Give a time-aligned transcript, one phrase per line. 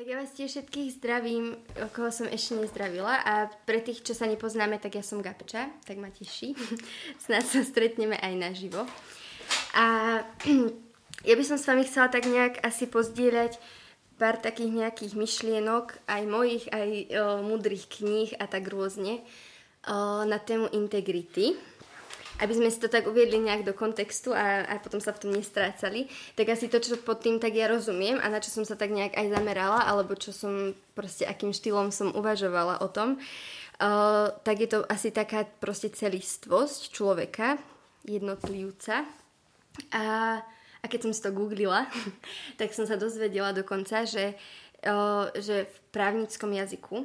[0.00, 1.60] Tak ja vás tiež všetkých zdravím,
[1.92, 6.00] koho som ešte nezdravila a pre tých, čo sa nepoznáme, tak ja som Gabča, tak
[6.00, 6.56] ma teší.
[7.28, 8.88] Snad sa stretneme aj naživo.
[9.76, 9.84] A
[11.28, 13.60] ja by som s vami chcela tak nejak asi pozdieľať
[14.16, 17.00] pár takých nejakých myšlienok, aj mojich, aj o,
[17.44, 21.60] mudrých kníh a tak rôzne o, na tému integrity
[22.40, 25.30] aby sme si to tak uviedli nejak do kontextu a, a potom sa v tom
[25.36, 28.74] nestrácali, tak asi to, čo pod tým tak ja rozumiem a na čo som sa
[28.74, 34.32] tak nejak aj zamerala, alebo čo som proste, akým štýlom som uvažovala o tom, uh,
[34.42, 37.60] tak je to asi taká proste celistvosť človeka,
[38.04, 39.04] jednotlivca.
[39.92, 40.04] A,
[40.80, 41.84] a keď som si to googlila,
[42.60, 44.36] tak som sa dozvedela dokonca, že,
[44.88, 47.04] uh, že v právnickom jazyku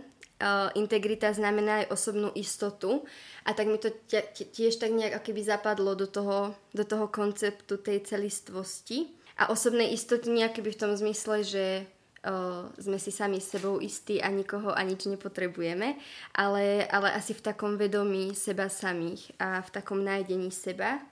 [0.75, 3.07] integrita znamená aj osobnú istotu.
[3.47, 3.93] A tak mi to
[4.33, 9.15] tiež tak nejak akoby zapadlo do toho, do toho konceptu tej celistvosti.
[9.39, 11.65] A osobnej istoty nejaký v tom zmysle, že
[12.25, 15.99] uh, sme si sami s sebou istí a nikoho a nič nepotrebujeme,
[16.33, 21.03] ale, ale asi v takom vedomí seba samých a v takom nájdení seba.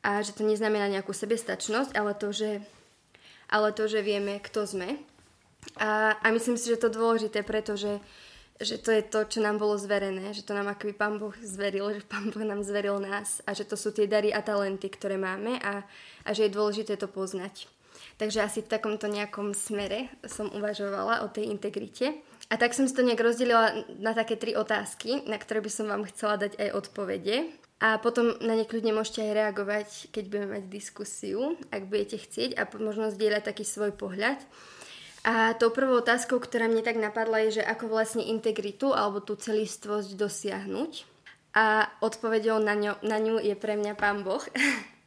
[0.00, 2.62] A že to neznamená nejakú sebestačnosť, ale to, že,
[3.50, 4.96] ale to, že vieme, kto sme.
[5.76, 8.00] A, a myslím si, že to dôležité, pretože
[8.58, 11.94] že to je to, čo nám bolo zverené, že to nám akoby Pán Boh zveril,
[11.94, 15.14] že Pán Boh nám zveril nás a že to sú tie dary a talenty, ktoré
[15.14, 15.86] máme a,
[16.26, 17.70] a že je dôležité to poznať.
[18.18, 22.18] Takže asi v takomto nejakom smere som uvažovala o tej integrite.
[22.50, 25.86] A tak som si to nejak rozdelila na také tri otázky, na ktoré by som
[25.86, 27.36] vám chcela dať aj odpovede.
[27.78, 32.58] A potom na ne kľudne môžete aj reagovať, keď budeme mať diskusiu, ak budete chcieť
[32.58, 34.42] a možno zdieľať taký svoj pohľad.
[35.28, 39.36] A tou prvou otázkou, ktorá mne tak napadla, je, že ako vlastne integritu alebo tú
[39.36, 41.04] celistvosť dosiahnuť.
[41.52, 44.40] A odpovedou na, ňo, na ňu je pre mňa Pán Boh.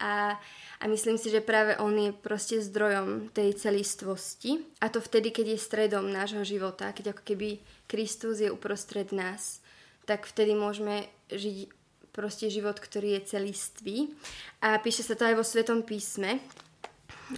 [0.02, 0.34] A,
[0.82, 4.58] a myslím si, že práve On je proste zdrojom tej celistvosti.
[4.82, 9.62] A to vtedy, keď je stredom nášho života, keď ako keby Kristus je uprostred nás,
[10.10, 11.70] tak vtedy môžeme žiť
[12.10, 14.10] proste život, ktorý je celistvý.
[14.66, 16.42] A píše sa to aj vo Svetom písme,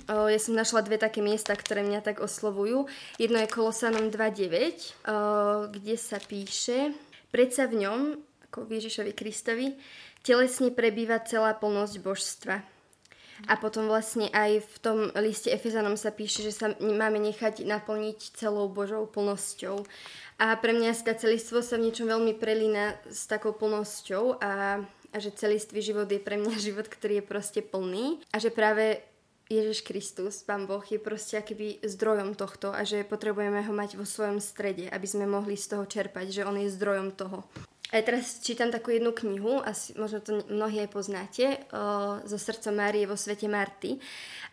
[0.08, 2.90] ja som našla dve také miesta, ktoré mňa tak oslovujú.
[3.22, 5.06] Jedno je Kolosanom 2.9,
[5.74, 6.94] kde sa píše
[7.34, 8.00] Predsa v ňom,
[8.46, 9.74] ako Ježišovi Kristovi,
[10.22, 12.62] telesne prebýva celá plnosť božstva.
[13.50, 18.38] A potom vlastne aj v tom liste Efezanom sa píše, že sa máme nechať naplniť
[18.38, 19.82] celou Božou plnosťou.
[20.38, 25.18] A pre mňa tá celistvo sa v niečom veľmi prelína s takou plnosťou a, a
[25.18, 29.02] že celistvý život je pre mňa život, ktorý je proste plný a že práve
[29.53, 34.06] Ježiš Kristus, Pán Boh, je proste akýby zdrojom tohto a že potrebujeme ho mať vo
[34.08, 37.46] svojom strede, aby sme mohli z toho čerpať, že on je zdrojom toho.
[37.94, 42.74] A teraz čítam takú jednu knihu, asi možno to mnohí aj poznáte, o, zo srdca
[42.74, 44.02] Márie vo svete Marty.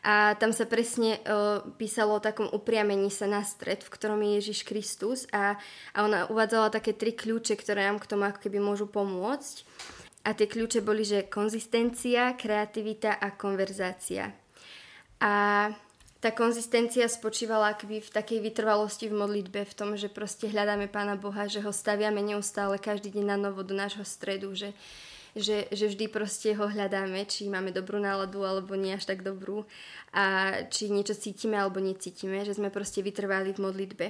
[0.05, 4.45] A tam sa presne o, písalo o takom upriamení sa na stred, v ktorom je
[4.45, 5.57] Ježiš Kristus a,
[5.97, 9.65] a ona uvádzala také tri kľúče, ktoré nám k tomu ako keby môžu pomôcť.
[10.29, 14.37] A tie kľúče boli, že konzistencia, kreativita a konverzácia.
[15.21, 15.69] A
[16.21, 21.17] tá konzistencia spočívala akby v takej vytrvalosti v modlitbe, v tom, že proste hľadáme Pána
[21.17, 24.77] Boha, že ho staviame neustále každý deň na novo do nášho stredu, že,
[25.33, 29.65] že, že vždy proste ho hľadáme, či máme dobrú náladu alebo nie až tak dobrú
[30.13, 34.07] a či niečo cítime alebo necítime, že sme proste vytrvali v modlitbe.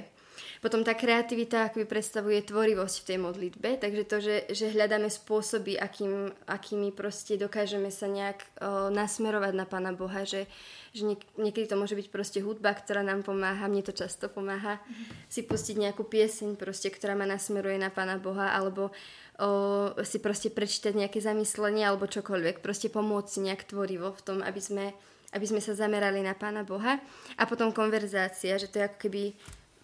[0.61, 5.73] Potom tá kreativita akoby predstavuje tvorivosť v tej modlitbe, takže to, že, že hľadáme spôsoby,
[5.73, 10.45] akým, akými proste dokážeme sa nejak o, nasmerovať na Pána Boha, že,
[10.93, 14.77] že niek- niekedy to môže byť proste hudba, ktorá nám pomáha, mne to často pomáha,
[14.77, 15.33] mm-hmm.
[15.33, 18.93] si pustiť nejakú pieseň proste, ktorá ma nasmeruje na Pána Boha, alebo
[19.41, 24.37] o, si proste prečítať nejaké zamyslenie alebo čokoľvek, proste pomôcť si nejak tvorivo v tom,
[24.45, 24.93] aby sme
[25.31, 26.99] aby sme sa zamerali na Pána Boha.
[27.39, 29.31] A potom konverzácia, že to je ako keby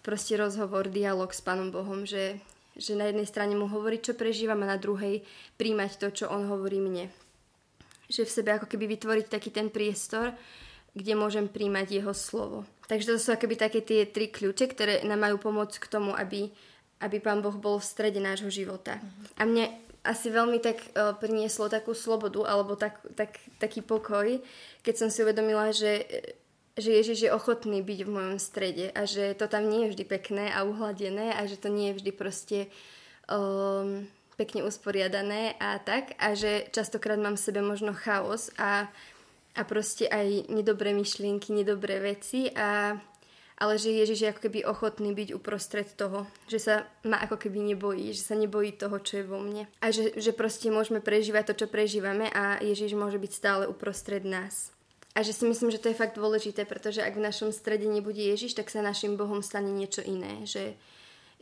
[0.08, 2.40] proste rozhovor, dialog s Pánom Bohom, že,
[2.80, 5.20] že na jednej strane mu hovoriť, čo prežívam a na druhej
[5.60, 7.12] príjmať to, čo on hovorí mne.
[8.08, 10.32] Že v sebe ako keby vytvoriť taký ten priestor,
[10.96, 12.64] kde môžem príjmať jeho slovo.
[12.88, 16.48] Takže to sú akoby také tie tri kľúče, ktoré nám majú pomôcť k tomu, aby,
[17.04, 18.96] aby Pán Boh bol v strede nášho života.
[19.36, 19.68] A mne
[20.08, 24.40] asi veľmi tak uh, prinieslo takú slobodu alebo tak, tak, taký pokoj,
[24.80, 26.08] keď som si uvedomila, že
[26.78, 30.04] že Ježiš je ochotný byť v mojom strede a že to tam nie je vždy
[30.06, 32.58] pekné a uhladené a že to nie je vždy proste
[33.26, 34.06] um,
[34.38, 38.86] pekne usporiadané a tak a že častokrát mám v sebe možno chaos a,
[39.58, 42.94] a proste aj nedobré myšlienky, nedobré veci a
[43.58, 47.74] ale že Ježiš je ako keby ochotný byť uprostred toho, že sa ma ako keby
[47.74, 49.66] nebojí, že sa nebojí toho, čo je vo mne.
[49.82, 54.22] A že, že proste môžeme prežívať to, čo prežívame a Ježiš môže byť stále uprostred
[54.22, 54.70] nás.
[55.16, 58.20] A že si myslím, že to je fakt dôležité, pretože ak v našom strede nebude
[58.20, 60.46] Ježiš, tak sa našim Bohom stane niečo iné.
[60.46, 60.78] Že,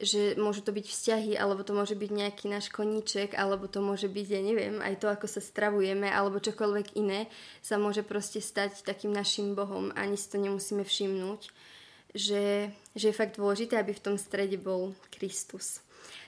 [0.01, 4.09] že môžu to byť vzťahy, alebo to môže byť nejaký náš koníček, alebo to môže
[4.09, 7.29] byť, ja neviem, aj to, ako sa stravujeme, alebo čokoľvek iné,
[7.61, 9.93] sa môže proste stať takým našim Bohom.
[9.93, 11.53] Ani si to nemusíme všimnúť,
[12.17, 15.85] že, že je fakt dôležité, aby v tom strede bol Kristus.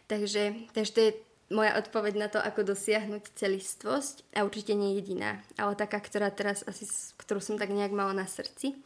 [0.09, 1.13] Takže, takže to je
[1.49, 6.61] moja odpoveď na to, ako dosiahnuť celistvosť a určite nie jediná, ale taká, ktorá teraz
[6.69, 6.85] asi,
[7.17, 8.77] ktorú som tak nejak mala na srdci.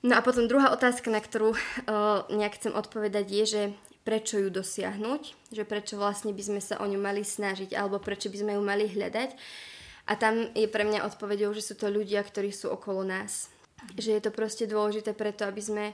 [0.00, 1.58] No a potom druhá otázka, na ktorú uh,
[2.30, 3.62] nejak chcem odpovedať je, že
[4.06, 8.32] prečo ju dosiahnuť, že prečo vlastne by sme sa o ňu mali snažiť alebo prečo
[8.32, 9.36] by sme ju mali hľadať.
[10.08, 13.52] A tam je pre mňa odpovedou, že sú to ľudia, ktorí sú okolo nás.
[14.00, 15.86] Že je to proste dôležité preto, aby sme,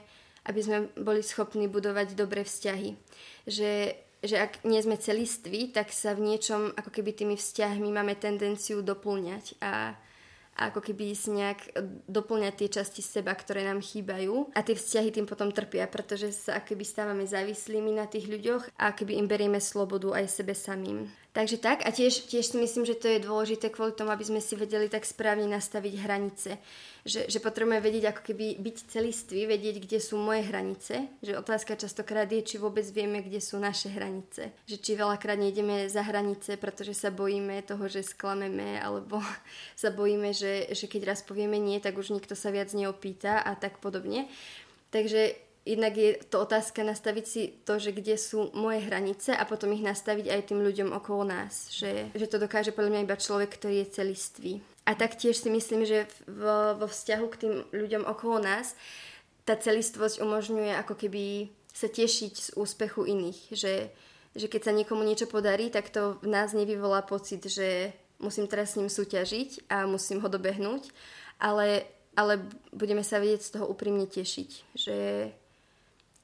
[0.47, 2.95] aby sme boli schopní budovať dobré vzťahy.
[3.43, 8.17] Že, že ak nie sme celiství, tak sa v niečom ako keby tými vzťahmi máme
[8.17, 9.93] tendenciu doplňať a,
[10.55, 11.73] a ako keby si nejak
[12.09, 16.61] doplňať tie časti seba, ktoré nám chýbajú a tie vzťahy tým potom trpia, pretože sa
[16.61, 21.24] keby stávame závislými na tých ľuďoch a keby im berieme slobodu aj sebe samým.
[21.35, 24.39] Takže tak a tiež, tiež si myslím, že to je dôležité kvôli tomu, aby sme
[24.39, 26.55] si vedeli tak správne nastaviť hranice.
[27.03, 31.11] Že, že potrebujeme vedieť ako keby byť celiství, vedieť, kde sú moje hranice.
[31.19, 34.55] Že otázka častokrát je, či vôbec vieme, kde sú naše hranice.
[34.63, 39.19] Že či veľakrát nejdeme za hranice, pretože sa bojíme toho, že sklameme, alebo
[39.75, 43.59] sa bojíme, že, že keď raz povieme nie, tak už nikto sa viac neopýta a
[43.59, 44.31] tak podobne.
[44.87, 49.73] Takže jednak je to otázka nastaviť si to, že kde sú moje hranice a potom
[49.73, 51.73] ich nastaviť aj tým ľuďom okolo nás.
[51.73, 54.53] Že, že to dokáže podľa mňa iba človek, ktorý je celistvý.
[54.85, 58.77] A taktiež si myslím, že vo, vo vzťahu k tým ľuďom okolo nás
[59.45, 63.39] tá celistvosť umožňuje ako keby sa tešiť z úspechu iných.
[63.53, 63.73] Že,
[64.37, 68.73] že keď sa niekomu niečo podarí, tak to v nás nevyvolá pocit, že musím teraz
[68.73, 70.89] s ním súťažiť a musím ho dobehnúť,
[71.37, 71.85] ale,
[72.17, 72.41] ale
[72.73, 74.49] budeme sa vedieť z toho úprimne tešiť.
[74.73, 74.97] Že,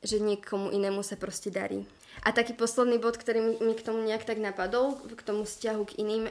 [0.01, 1.85] že niekomu inému sa proste darí.
[2.21, 5.95] A taký posledný bod, ktorý mi k tomu nejak tak napadol, k tomu vzťahu k
[6.03, 6.25] iným,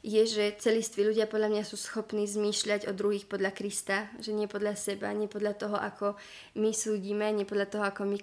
[0.00, 4.48] je, že celiství ľudia podľa mňa sú schopní zmýšľať o druhých podľa Krista, že nie
[4.48, 6.16] podľa seba, nie podľa toho, ako
[6.56, 8.16] my súdime, nie podľa toho, ako my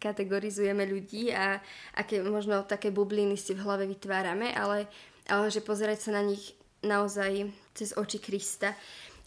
[0.00, 1.60] kategorizujeme ľudí a
[1.94, 4.90] aké možno také bubliny si v hlave vytvárame, ale,
[5.28, 8.74] ale že pozerať sa na nich naozaj cez oči Krista.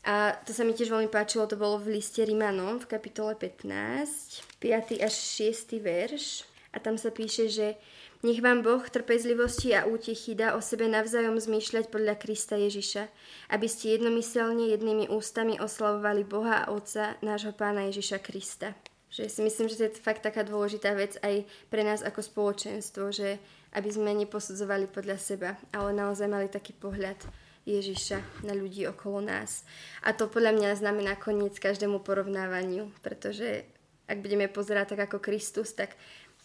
[0.02, 4.58] A to sa mi tiež veľmi páčilo, to bolo v liste Rimanom v kapitole 15,
[4.58, 4.98] 5.
[4.98, 5.78] až 6.
[5.78, 6.50] verš.
[6.74, 7.78] A tam sa píše, že
[8.22, 13.10] nech vám Boh trpezlivosti a útechy dá o sebe navzájom zmýšľať podľa Krista Ježiša,
[13.50, 18.78] aby ste jednomyselne jednými ústami oslavovali Boha a Otca nášho Pána Ježiša Krista.
[19.12, 23.10] Že si myslím, že to je fakt taká dôležitá vec aj pre nás ako spoločenstvo,
[23.10, 23.42] že
[23.76, 27.18] aby sme neposudzovali podľa seba, ale naozaj mali taký pohľad
[27.66, 29.62] Ježiša na ľudí okolo nás.
[30.02, 33.66] A to podľa mňa znamená koniec každému porovnávaniu, pretože
[34.10, 35.94] ak budeme pozerať tak ako Kristus, tak,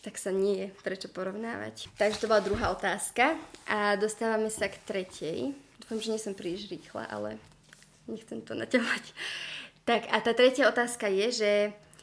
[0.05, 1.89] tak sa nie je prečo porovnávať.
[1.97, 3.35] Takže to bola druhá otázka
[3.67, 5.39] a dostávame sa k tretej.
[5.83, 7.41] Dúfam, že nie som príliš rýchla, ale
[8.07, 9.05] nechcem to naťahovať.
[9.87, 11.55] Tak a tá tretia otázka je, že,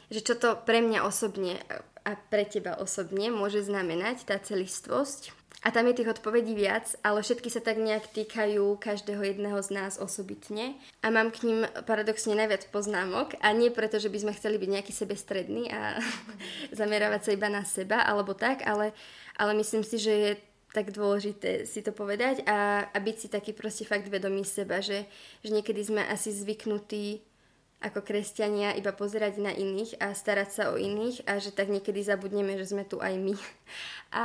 [0.08, 1.60] že čo to pre mňa osobne
[2.04, 7.24] a pre teba osobne môže znamenať tá celistvosť a tam je tých odpovedí viac, ale
[7.24, 10.76] všetky sa tak nejak týkajú každého jedného z nás osobitne.
[11.00, 13.38] A mám k ním paradoxne najviac poznámok.
[13.40, 15.96] A nie preto, že by sme chceli byť nejaký sebestredný a
[16.80, 18.92] zameravať sa iba na seba, alebo tak, ale,
[19.40, 20.32] ale myslím si, že je
[20.74, 25.06] tak dôležité si to povedať a, a byť si taký proste fakt vedomý seba, že,
[25.46, 27.22] že niekedy sme asi zvyknutí
[27.78, 32.00] ako kresťania iba pozerať na iných a starať sa o iných a že tak niekedy
[32.00, 33.36] zabudneme, že sme tu aj my.
[34.14, 34.24] A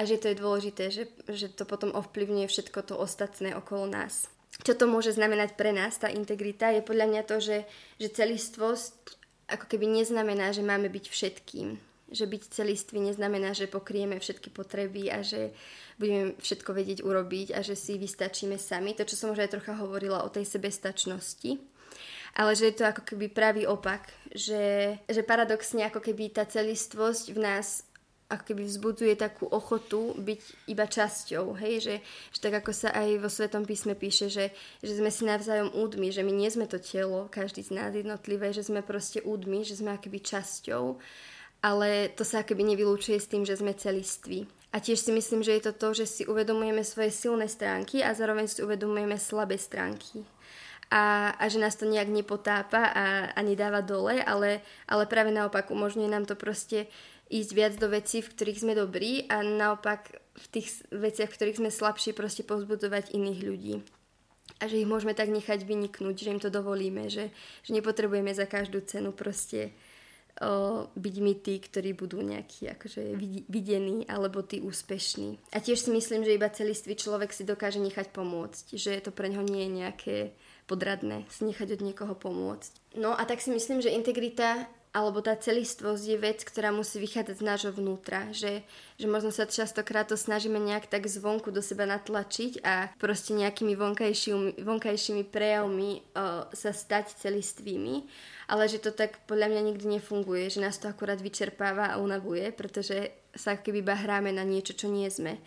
[0.00, 4.32] a že to je dôležité, že, že to potom ovplyvňuje všetko to ostatné okolo nás.
[4.64, 7.68] Čo to môže znamenať pre nás, tá integrita, je podľa mňa to, že,
[8.00, 9.20] že celistvosť
[9.52, 11.76] ako keby neznamená, že máme byť všetkým.
[12.10, 15.52] Že byť celistvý neznamená, že pokrieme všetky potreby a že
[16.00, 18.96] budeme všetko vedieť urobiť a že si vystačíme sami.
[18.96, 21.60] To, čo som už aj trocha hovorila o tej sebestačnosti.
[22.40, 24.10] Ale že je to ako keby pravý opak.
[24.32, 27.89] Že, že paradoxne ako keby tá celistvosť v nás
[28.30, 31.94] ako keby vzbudzuje takú ochotu byť iba časťou, hej, že,
[32.30, 36.14] že tak ako sa aj vo Svetom písme píše, že, že sme si navzájom údmi,
[36.14, 39.82] že my nie sme to telo, každý z nás jednotlivé, že sme proste údmi, že
[39.82, 41.02] sme akoby časťou,
[41.60, 44.48] ale to sa akoby nevylúčuje s tým, že sme celiství.
[44.70, 48.14] A tiež si myslím, že je to to, že si uvedomujeme svoje silné stránky a
[48.14, 50.22] zároveň si uvedomujeme slabé stránky.
[50.90, 55.70] A, a že nás to nejak nepotápa a, a nedáva dole, ale, ale práve naopak
[55.70, 56.86] umožňuje nám to proste
[57.30, 61.58] ísť viac do vecí, v ktorých sme dobrí a naopak v tých veciach, v ktorých
[61.62, 63.74] sme slabší, proste povzbudzovať iných ľudí.
[64.58, 67.30] a že ich môžeme tak nechať vyniknúť, že im to dovolíme, že,
[67.62, 69.70] že nepotrebujeme za každú cenu proste
[70.42, 73.14] o, byť my tí, ktorí budú nejakí akože
[73.46, 75.54] videní alebo tí úspešní.
[75.54, 79.30] A tiež si myslím, že iba celistvý človek si dokáže nechať pomôcť, že to pre
[79.30, 80.16] neho nie je nejaké
[80.70, 82.94] podradné si nechať od niekoho pomôcť.
[82.94, 87.36] No a tak si myslím, že integrita alebo tá celistvosť je vec, ktorá musí vychádzať
[87.38, 88.66] z nášho vnútra, že,
[88.98, 93.78] že možno sa častokrát to snažíme nejak tak zvonku do seba natlačiť a proste nejakými
[93.78, 96.02] vonkajšími, vonkajšími prejavmi o,
[96.50, 98.02] sa stať celistvými,
[98.50, 102.50] ale že to tak podľa mňa nikdy nefunguje, že nás to akurát vyčerpáva a unavuje,
[102.50, 105.38] pretože sa keby iba hráme na niečo, čo nie sme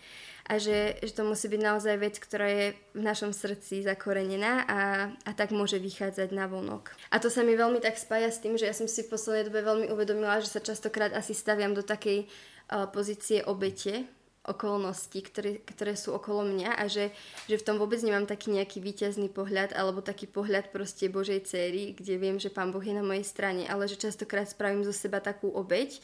[0.44, 4.80] a že, že to musí byť naozaj vec, ktorá je v našom srdci zakorenená a,
[5.24, 6.92] a tak môže vychádzať na vonok.
[7.08, 9.48] A to sa mi veľmi tak spája s tým, že ja som si v poslednej
[9.48, 14.04] dobe veľmi uvedomila, že sa častokrát asi staviam do takej uh, pozície obete,
[14.44, 17.16] okolností, ktoré, ktoré sú okolo mňa a že,
[17.48, 21.96] že v tom vôbec nemám taký nejaký výťazný pohľad alebo taký pohľad proste Božej céry,
[21.96, 25.24] kde viem, že Pán Boh je na mojej strane, ale že častokrát spravím zo seba
[25.24, 25.96] takú obeď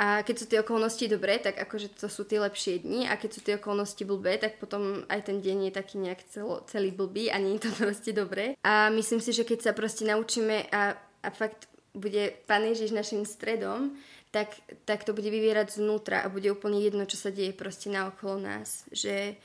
[0.00, 3.30] a keď sú tie okolnosti dobré, tak akože to sú tie lepšie dni a keď
[3.36, 7.28] sú tie okolnosti blbé, tak potom aj ten deň je taký nejak celo, celý blbý
[7.28, 8.56] a nie je to proste dobré.
[8.64, 13.28] A myslím si, že keď sa proste naučíme a, a fakt bude Pán Ježiš našim
[13.28, 13.92] stredom,
[14.32, 14.56] tak,
[14.88, 18.40] tak to bude vyvierať znútra a bude úplne jedno, čo sa deje proste na okolo
[18.40, 18.88] nás.
[18.94, 19.36] Že,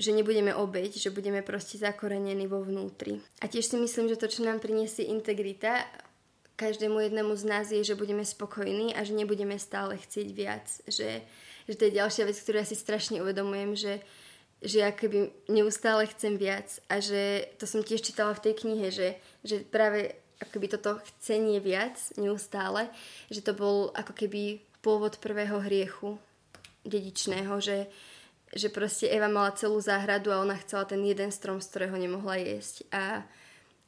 [0.00, 3.20] že nebudeme obeť, že budeme proste zakorenení vo vnútri.
[3.44, 5.84] A tiež si myslím, že to, čo nám priniesie integrita,
[6.56, 10.66] každému jednému z nás je, že budeme spokojní a že nebudeme stále chcieť viac.
[10.86, 11.22] Že,
[11.68, 13.94] že to je ďalšia vec, ktorú ja si strašne uvedomujem, že,
[14.62, 19.18] že akoby neustále chcem viac a že to som tiež čítala v tej knihe, že,
[19.42, 22.90] že práve akoby toto chcenie viac neustále,
[23.30, 26.20] že to bol ako keby pôvod prvého hriechu
[26.84, 27.88] dedičného, že,
[28.52, 32.36] že proste Eva mala celú záhradu a ona chcela ten jeden strom, z ktorého nemohla
[32.36, 32.84] jesť.
[32.92, 33.24] A,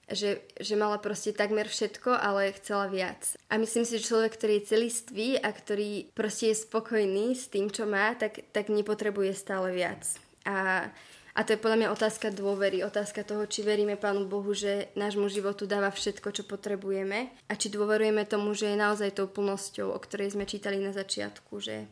[0.07, 3.35] že, že mala proste takmer všetko, ale chcela viac.
[3.51, 7.67] A myslím si, že človek, ktorý je celistvý a ktorý proste je spokojný s tým,
[7.75, 10.07] čo má, tak, tak nepotrebuje stále viac.
[10.47, 10.87] A,
[11.35, 15.27] a to je podľa mňa otázka dôvery, otázka toho, či veríme Pánu Bohu, že nášmu
[15.27, 19.99] životu dáva všetko, čo potrebujeme a či dôverujeme tomu, že je naozaj tou plnosťou, o
[19.99, 21.91] ktorej sme čítali na začiatku, že,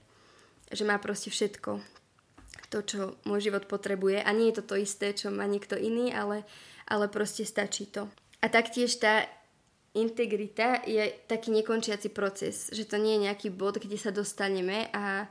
[0.70, 1.82] že má proste všetko
[2.74, 6.10] to, čo môj život potrebuje a nie je to to isté, čo má niekto iný,
[6.10, 6.42] ale
[6.88, 8.08] ale proste stačí to.
[8.44, 9.24] A taktiež tá
[9.94, 15.30] integrita je taký nekončiaci proces, že to nie je nejaký bod, kde sa dostaneme a,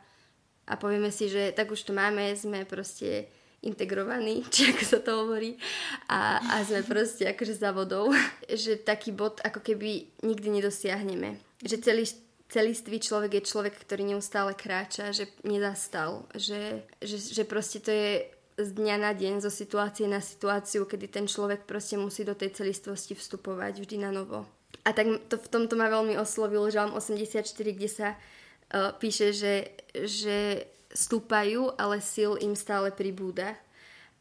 [0.65, 3.27] a povieme si, že tak už to máme, sme proste
[3.63, 5.59] integrovaní, či ako sa to hovorí,
[6.07, 8.15] a, a sme proste akože za vodou,
[8.63, 11.39] že taký bod ako keby nikdy nedosiahneme.
[11.63, 12.05] Že celý,
[12.47, 18.31] celistvý človek je človek, ktorý neustále kráča, že nezastal, že, že, že proste to je
[18.57, 22.53] z dňa na deň, zo situácie na situáciu, kedy ten človek proste musí do tej
[22.53, 24.45] celistvosti vstupovať vždy na novo.
[24.83, 29.73] A tak to, v tomto ma veľmi oslovil Žalm 84, kde sa uh, píše, že,
[29.95, 33.55] že stúpajú, ale sil im stále pribúda.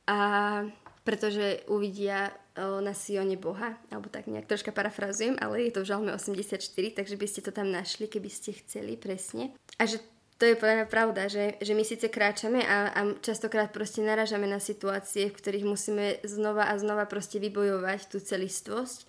[0.06, 0.62] A
[1.02, 5.88] pretože uvidia uh, na Sione Boha, alebo tak nejak troška parafrazujem, ale je to v
[5.90, 6.62] Žalme 84,
[6.94, 9.50] takže by ste to tam našli, keby ste chceli presne.
[9.82, 9.98] A že
[10.42, 14.58] to je podľa pravda, že, že my síce kráčame a, a častokrát proste naražame na
[14.58, 19.06] situácie, v ktorých musíme znova a znova proste vybojovať tú celistvosť,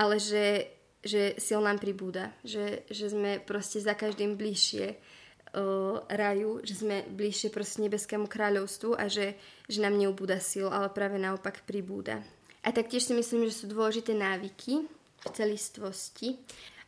[0.00, 0.72] ale že,
[1.04, 7.04] že sil nám pribúda, že, že sme proste za každým bližšie uh, raju, že sme
[7.04, 9.36] bližšie proste nebeskému kráľovstvu a že,
[9.68, 12.24] že nám neubúda sil, ale práve naopak pribúda.
[12.64, 14.88] A taktiež si myslím, že sú dôležité návyky
[15.20, 16.40] v celistvosti.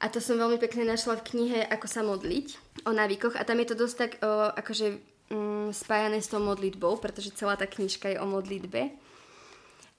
[0.04, 3.56] A to som veľmi pekne našla v knihe Ako sa modliť o návykoch a tam
[3.64, 5.00] je to dosť tak o, akože
[5.32, 8.92] mm, spájané s tou modlitbou, pretože celá tá knižka je o modlitbe.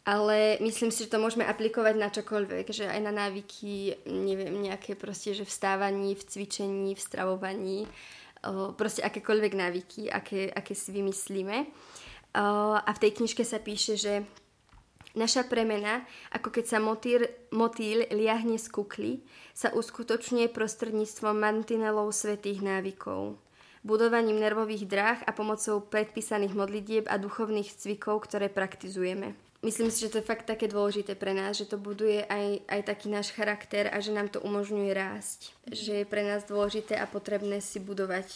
[0.06, 4.94] Ale myslím si, že to môžeme aplikovať na čokoľvek, že aj na návyky, neviem, nejaké
[4.94, 5.50] proste, že v
[6.14, 7.90] v cvičení, v stravovaní,
[8.46, 11.66] o, proste akékoľvek návyky, aké, aké si vymyslíme.
[12.38, 14.22] A v tej knižke sa píše, že
[15.16, 16.04] Naša premena,
[16.36, 17.24] ako keď sa motýl,
[17.56, 19.24] motýl liahne z kukly,
[19.56, 23.40] sa uskutočňuje prostredníctvom mantinelov svetých návykov,
[23.88, 29.40] budovaním nervových dráh a pomocou predpísaných modlitieb a duchovných cvikov, ktoré praktizujeme.
[29.64, 32.82] Myslím si, že to je fakt také dôležité pre nás, že to buduje aj, aj
[32.86, 35.58] taký náš charakter a že nám to umožňuje rásť.
[35.66, 38.36] Že je pre nás dôležité a potrebné si budovať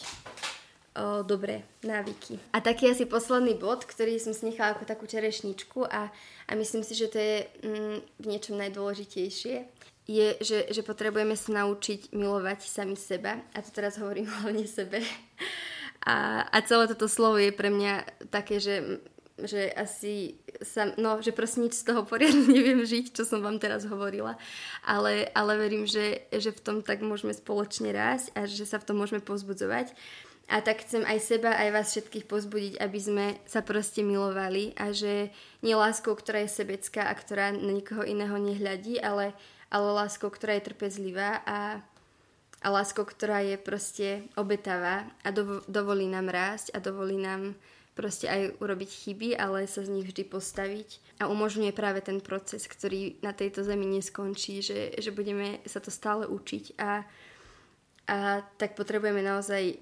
[1.24, 2.40] dobré návyky.
[2.52, 6.12] A taký asi posledný bod, ktorý som si nechala ako takú čerešničku a,
[6.48, 9.56] a myslím si, že to je mm, v niečom najdôležitejšie,
[10.10, 13.38] je, že, že potrebujeme sa naučiť milovať sami seba.
[13.54, 15.06] A to teraz hovorím hlavne sebe.
[16.02, 19.04] A, a celé toto slovo je pre mňa také, že
[19.46, 23.62] že asi sa, no, že proste nič z toho poriadne neviem žiť, čo som vám
[23.62, 24.36] teraz hovorila,
[24.84, 28.88] ale, ale verím, že, že v tom tak môžeme spoločne rásť a že sa v
[28.92, 29.94] tom môžeme pozbudzovať.
[30.50, 34.90] A tak chcem aj seba, aj vás všetkých pozbudiť, aby sme sa proste milovali a
[34.90, 35.30] že
[35.62, 39.38] nie láskou, ktorá je sebecká a ktorá na nikoho iného nehľadí, ale,
[39.70, 41.86] ale láskou, ktorá je trpezlivá a,
[42.66, 47.54] a láskou, ktorá je proste obetavá a do, dovolí nám rásť a dovolí nám
[48.00, 51.20] proste aj urobiť chyby, ale sa z nich vždy postaviť.
[51.20, 55.92] A umožňuje práve ten proces, ktorý na tejto zemi neskončí, že, že budeme sa to
[55.92, 57.04] stále učiť a,
[58.08, 58.18] a
[58.56, 59.76] tak potrebujeme naozaj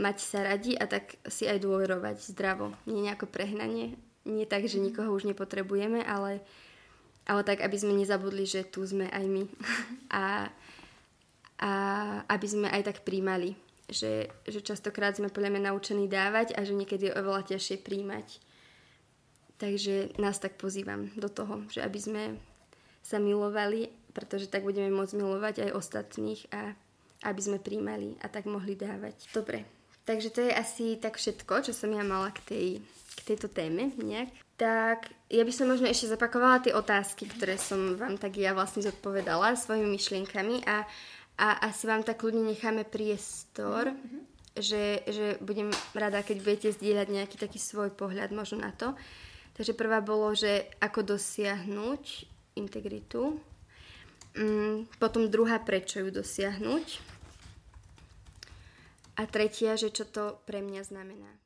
[0.00, 2.72] mať sa radi a tak si aj dôverovať zdravo.
[2.88, 6.40] Nie nejako prehnanie, nie tak, že nikoho už nepotrebujeme, ale,
[7.28, 9.44] ale tak, aby sme nezabudli, že tu sme aj my.
[10.08, 10.48] A,
[11.62, 11.70] a
[12.26, 13.54] aby sme aj tak príjmali
[13.90, 18.38] že, že častokrát sme podľa mňa naučení dávať a že niekedy je oveľa ťažšie príjmať.
[19.62, 22.22] Takže nás tak pozývam do toho, že aby sme
[23.02, 26.74] sa milovali, pretože tak budeme môcť milovať aj ostatných a
[27.22, 29.30] aby sme príjmali a tak mohli dávať.
[29.30, 29.62] Dobre,
[30.02, 32.66] takže to je asi tak všetko, čo som ja mala k, tej,
[33.14, 34.34] k tejto téme nejak.
[34.58, 38.82] Tak ja by som možno ešte zapakovala tie otázky, ktoré som vám tak ja vlastne
[38.82, 40.86] zodpovedala svojimi myšlienkami a
[41.38, 44.22] a asi vám tak ľudne necháme priestor, mm-hmm.
[44.60, 48.92] že, že budem rada, keď budete zdieľať nejaký taký svoj pohľad možno na to.
[49.52, 52.04] Takže prvá bolo, že ako dosiahnuť
[52.56, 53.40] integritu.
[54.32, 56.86] Mm, potom druhá, prečo ju dosiahnuť.
[59.20, 61.41] A tretia, že čo to pre mňa znamená.